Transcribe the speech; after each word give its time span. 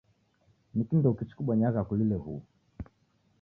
Ni 0.73 0.83
kindoki 0.87 1.27
chikubonyagha 1.29 1.81
kulile 1.87 2.17
huwu? 2.23 2.43